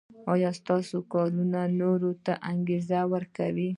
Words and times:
که 0.27 0.49
ستاسو 0.59 0.97
کارونه 1.13 1.61
نورو 1.79 2.11
ته 2.25 2.33
دا 2.35 2.41
انګېزه 2.51 2.99
ورکړي. 3.13 3.69